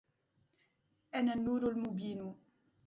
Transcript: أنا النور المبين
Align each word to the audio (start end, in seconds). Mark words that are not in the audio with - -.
أنا 1.15 1.33
النور 1.33 1.67
المبين 1.69 2.35